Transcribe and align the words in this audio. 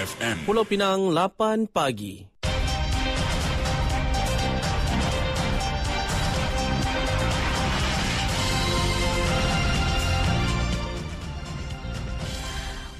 FM. 0.00 0.48
Pulau 0.48 0.64
Pinang 0.64 1.12
8 1.12 1.68
pagi. 1.68 2.24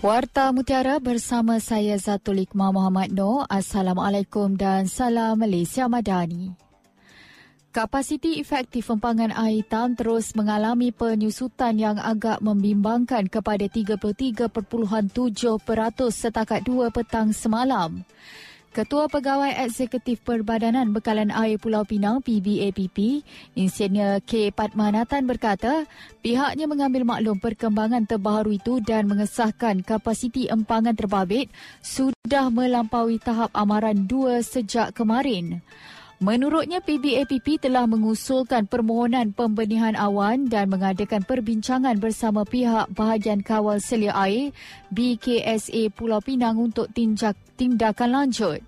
Warta 0.01 0.49
Mutiara 0.53 0.97
bersama 0.97 1.61
saya 1.61 1.97
Zatul 1.97 2.45
Iqmah 2.49 2.73
Muhammad 2.73 3.13
Noor. 3.13 3.45
Assalamualaikum 3.49 4.57
dan 4.57 4.89
salam 4.89 5.41
Malaysia 5.41 5.89
Madani. 5.89 6.70
Kapasiti 7.71 8.43
efektif 8.43 8.91
pempangan 8.91 9.31
air 9.31 9.63
hitam 9.63 9.95
terus 9.95 10.35
mengalami 10.35 10.91
penyusutan 10.91 11.79
yang 11.79 12.03
agak 12.03 12.43
membimbangkan 12.43 13.31
kepada 13.31 13.71
33.7% 13.71 14.51
setakat 16.11 16.67
2 16.67 16.91
petang 16.91 17.31
semalam. 17.31 18.03
Ketua 18.75 19.07
Pegawai 19.07 19.55
Eksekutif 19.63 20.19
Perbadanan 20.27 20.91
Bekalan 20.91 21.31
Air 21.31 21.63
Pulau 21.63 21.87
Pinang 21.87 22.19
PBAPP, 22.27 23.23
Insinyur 23.55 24.19
K. 24.27 24.51
Padmanatan 24.51 25.31
berkata, 25.31 25.87
pihaknya 26.27 26.67
mengambil 26.67 27.07
maklum 27.07 27.39
perkembangan 27.39 28.03
terbaru 28.03 28.51
itu 28.51 28.83
dan 28.83 29.07
mengesahkan 29.07 29.87
kapasiti 29.87 30.51
empangan 30.51 30.99
terbabit 30.99 31.47
sudah 31.87 32.51
melampaui 32.51 33.23
tahap 33.23 33.55
amaran 33.55 34.11
2 34.11 34.43
sejak 34.43 34.91
kemarin. 34.91 35.63
Menurutnya, 36.21 36.85
PBAPP 36.85 37.65
telah 37.65 37.89
mengusulkan 37.89 38.69
permohonan 38.69 39.33
pembenihan 39.33 39.97
awan 39.97 40.53
dan 40.53 40.69
mengadakan 40.69 41.25
perbincangan 41.25 41.97
bersama 41.97 42.45
pihak 42.45 42.93
bahagian 42.93 43.41
kawal 43.41 43.81
selia 43.81 44.13
air 44.13 44.53
BKSA 44.93 45.89
Pulau 45.97 46.21
Pinang 46.21 46.61
untuk 46.61 46.93
tinjak, 46.93 47.41
tindakan 47.57 48.13
lanjut. 48.13 48.61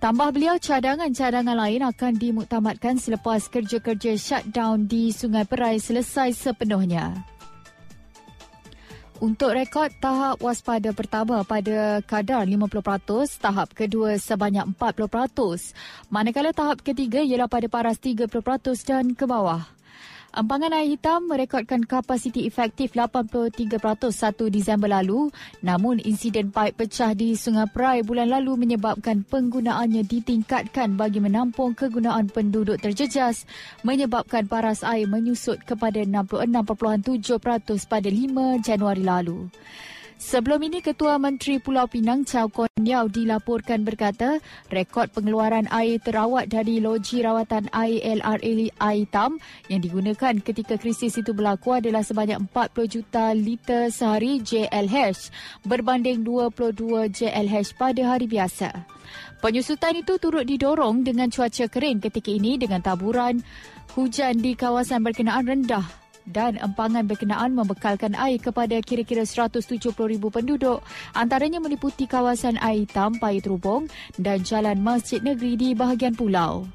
Tambah 0.00 0.32
beliau, 0.32 0.56
cadangan-cadangan 0.56 1.52
lain 1.52 1.84
akan 1.84 2.12
dimuktamadkan 2.16 2.96
selepas 2.96 3.44
kerja-kerja 3.52 4.16
shutdown 4.16 4.88
di 4.88 5.12
Sungai 5.12 5.44
Perai 5.44 5.76
selesai 5.76 6.32
sepenuhnya. 6.32 7.33
Untuk 9.22 9.54
rekod 9.54 9.94
tahap 10.02 10.42
waspada 10.42 10.90
pertama 10.90 11.46
pada 11.46 12.02
kadar 12.02 12.42
50%, 12.50 13.38
tahap 13.38 13.70
kedua 13.70 14.18
sebanyak 14.18 14.66
40%, 14.74 15.70
manakala 16.10 16.50
tahap 16.50 16.82
ketiga 16.82 17.22
ialah 17.22 17.46
pada 17.46 17.70
paras 17.70 18.02
30% 18.02 18.26
dan 18.82 19.14
ke 19.14 19.22
bawah. 19.22 19.62
Empangan 20.34 20.74
air 20.74 20.90
hitam 20.90 21.30
merekodkan 21.30 21.86
kapasiti 21.86 22.42
efektif 22.42 22.98
83% 22.98 23.70
1 23.70 23.70
Disember 24.50 24.90
lalu, 24.90 25.30
namun 25.62 26.02
insiden 26.02 26.50
paip 26.50 26.74
pecah 26.74 27.14
di 27.14 27.38
Sungai 27.38 27.70
Perai 27.70 28.02
bulan 28.02 28.34
lalu 28.34 28.58
menyebabkan 28.58 29.22
penggunaannya 29.22 30.02
ditingkatkan 30.02 30.98
bagi 30.98 31.22
menampung 31.22 31.78
kegunaan 31.78 32.26
penduduk 32.34 32.82
terjejas, 32.82 33.46
menyebabkan 33.86 34.50
paras 34.50 34.82
air 34.82 35.06
menyusut 35.06 35.62
kepada 35.62 36.02
66.7% 36.02 37.86
pada 37.86 38.08
5 38.10 38.58
Januari 38.58 39.06
lalu. 39.06 39.46
Sebelum 40.14 40.62
ini, 40.62 40.78
Ketua 40.78 41.18
Menteri 41.18 41.58
Pulau 41.58 41.90
Pinang 41.90 42.22
Chow 42.22 42.46
Kon 42.46 42.70
Yao 42.86 43.10
dilaporkan 43.10 43.82
berkata 43.82 44.38
rekod 44.70 45.10
pengeluaran 45.10 45.66
air 45.74 45.98
terawat 45.98 46.46
dari 46.52 46.78
loji 46.78 47.24
rawatan 47.24 47.66
air 47.74 48.20
LRA 48.22 48.70
air 48.70 48.98
hitam 49.02 49.42
yang 49.66 49.80
digunakan 49.82 50.34
ketika 50.38 50.78
krisis 50.78 51.18
itu 51.18 51.34
berlaku 51.34 51.80
adalah 51.80 52.06
sebanyak 52.06 52.38
40 52.50 52.94
juta 52.94 53.34
liter 53.34 53.90
sehari 53.90 54.38
JLH 54.44 55.32
berbanding 55.66 56.22
22 56.22 57.10
JLH 57.10 57.74
pada 57.74 58.02
hari 58.14 58.30
biasa. 58.30 58.70
Penyusutan 59.42 59.98
itu 59.98 60.16
turut 60.22 60.46
didorong 60.46 61.02
dengan 61.02 61.28
cuaca 61.28 61.66
kering 61.68 62.00
ketika 62.00 62.30
ini 62.30 62.56
dengan 62.56 62.80
taburan 62.80 63.42
hujan 63.92 64.40
di 64.40 64.56
kawasan 64.56 65.04
berkenaan 65.04 65.44
rendah 65.44 66.03
dan 66.28 66.60
empangan 66.60 67.04
berkenaan 67.08 67.52
membekalkan 67.52 68.16
air 68.16 68.40
kepada 68.40 68.80
kira-kira 68.80 69.24
170,000 69.24 69.92
penduduk 70.28 70.80
antaranya 71.16 71.60
meliputi 71.60 72.04
kawasan 72.08 72.60
air 72.60 72.84
hitam 72.84 73.16
Paya 73.16 73.40
Terubong 73.40 73.88
dan 74.20 74.44
Jalan 74.44 74.80
Masjid 74.84 75.20
Negeri 75.24 75.56
di 75.56 75.68
bahagian 75.72 76.12
pulau. 76.12 76.68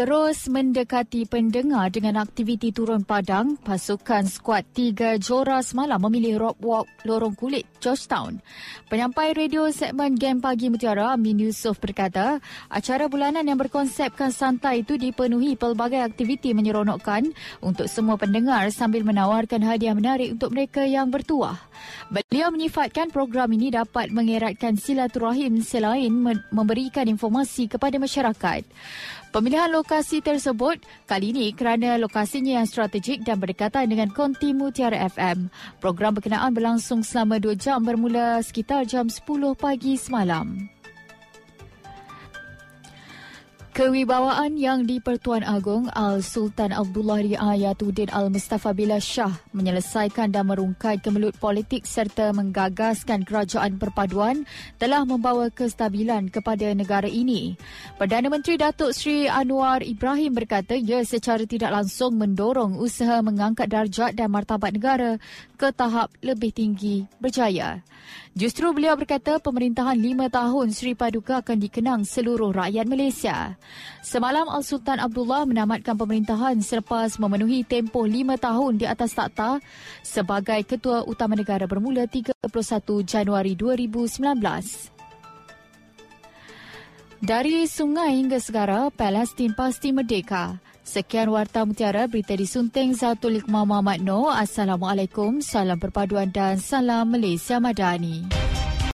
Terus 0.00 0.48
mendekati 0.48 1.28
pendengar 1.28 1.92
dengan 1.92 2.24
aktiviti 2.24 2.72
turun 2.72 3.04
padang, 3.04 3.60
pasukan 3.60 4.24
skuad 4.24 4.64
3 4.72 5.20
Jora 5.20 5.60
semalam 5.60 6.00
memilih 6.00 6.40
rock 6.40 6.56
walk 6.64 6.88
lorong 7.04 7.36
kulit 7.36 7.68
Georgetown. 7.84 8.40
Penyampai 8.88 9.36
radio 9.36 9.68
segmen 9.68 10.16
Game 10.16 10.40
Pagi 10.40 10.72
Mutiara 10.72 11.12
Amin 11.12 11.36
Yusof 11.44 11.76
berkata, 11.84 12.40
acara 12.72 13.12
bulanan 13.12 13.44
yang 13.44 13.60
berkonsepkan 13.60 14.32
santai 14.32 14.88
itu 14.88 14.96
dipenuhi 14.96 15.60
pelbagai 15.60 16.00
aktiviti 16.00 16.56
menyeronokkan 16.56 17.28
untuk 17.60 17.84
semua 17.84 18.16
pendengar 18.16 18.72
sambil 18.72 19.04
menawarkan 19.04 19.60
hadiah 19.60 19.92
menarik 19.92 20.32
untuk 20.32 20.56
mereka 20.56 20.80
yang 20.80 21.12
bertuah. 21.12 21.60
Beliau 22.08 22.48
menyifatkan 22.48 23.12
program 23.12 23.52
ini 23.52 23.68
dapat 23.68 24.08
mengeratkan 24.08 24.80
silaturahim 24.80 25.60
selain 25.60 26.08
memberikan 26.48 27.04
informasi 27.04 27.68
kepada 27.68 28.00
masyarakat. 28.00 28.64
Pemilihan 29.30 29.70
lokasi 29.70 30.18
tersebut 30.18 30.82
kali 31.06 31.30
ini 31.30 31.54
kerana 31.54 31.94
lokasinya 32.02 32.58
yang 32.58 32.66
strategik 32.66 33.22
dan 33.22 33.38
berdekatan 33.38 33.86
dengan 33.86 34.10
Konti 34.10 34.50
Mutiara 34.50 35.06
FM. 35.06 35.46
Program 35.78 36.18
berkenaan 36.18 36.50
berlangsung 36.50 37.06
selama 37.06 37.38
2 37.38 37.54
jam 37.54 37.78
bermula 37.78 38.42
sekitar 38.42 38.90
jam 38.90 39.06
10 39.06 39.22
pagi 39.54 39.94
semalam. 39.94 40.79
Kewibawaan 43.80 44.60
yang 44.60 44.84
di-Pertuan 44.84 45.40
Agong 45.40 45.88
Al-Sultan 45.96 46.68
Abdullah 46.68 47.24
Riayatuddin 47.24 48.12
Al-Mustafa 48.12 48.76
Billah 48.76 49.00
Shah 49.00 49.32
menyelesaikan 49.56 50.36
dan 50.36 50.52
merungkai 50.52 51.00
kemelut 51.00 51.32
politik 51.40 51.88
serta 51.88 52.28
menggagaskan 52.36 53.24
kerajaan 53.24 53.80
perpaduan 53.80 54.44
telah 54.76 55.08
membawa 55.08 55.48
kestabilan 55.48 56.28
kepada 56.28 56.76
negara 56.76 57.08
ini. 57.08 57.56
Perdana 57.96 58.28
Menteri 58.28 58.60
Datuk 58.60 58.92
Seri 58.92 59.32
Anwar 59.32 59.80
Ibrahim 59.80 60.36
berkata 60.36 60.76
ia 60.76 61.00
secara 61.00 61.48
tidak 61.48 61.72
langsung 61.72 62.20
mendorong 62.20 62.76
usaha 62.76 63.24
mengangkat 63.24 63.72
darjat 63.72 64.12
dan 64.12 64.28
martabat 64.28 64.76
negara 64.76 65.16
ke 65.56 65.72
tahap 65.72 66.12
lebih 66.20 66.52
tinggi 66.52 67.08
berjaya. 67.16 67.80
Justru 68.36 68.70
beliau 68.70 68.94
berkata 68.94 69.42
pemerintahan 69.42 69.98
lima 69.98 70.30
tahun 70.30 70.70
Seri 70.70 70.94
Paduka 70.94 71.42
akan 71.42 71.58
dikenang 71.58 72.02
seluruh 72.06 72.54
rakyat 72.54 72.86
Malaysia. 72.86 73.58
Semalam 74.00 74.48
Al-Sultan 74.48 74.96
Abdullah 74.96 75.44
menamatkan 75.44 75.92
pemerintahan 75.92 76.56
selepas 76.64 77.20
memenuhi 77.20 77.68
tempoh 77.68 78.08
lima 78.08 78.40
tahun 78.40 78.80
di 78.80 78.88
atas 78.88 79.12
takhta 79.12 79.60
sebagai 80.00 80.64
Ketua 80.64 81.04
Utama 81.04 81.36
Negara 81.36 81.68
bermula 81.68 82.08
31 82.08 82.40
Januari 83.04 83.52
2019. 83.54 85.00
Dari 87.20 87.68
sungai 87.68 88.16
hingga 88.16 88.40
segara, 88.40 88.88
Palestin 88.88 89.52
pasti 89.52 89.92
merdeka. 89.92 90.56
Sekian 90.80 91.28
Warta 91.28 91.68
Mutiara, 91.68 92.08
berita 92.08 92.32
disunting 92.32 92.96
Zatul 92.96 93.44
Iqmah 93.44 93.68
Muhammad 93.68 94.00
Noor. 94.00 94.32
Assalamualaikum, 94.32 95.44
salam 95.44 95.76
perpaduan 95.76 96.32
dan 96.32 96.56
salam 96.56 97.12
Malaysia 97.12 97.60
Madani. 97.60 98.24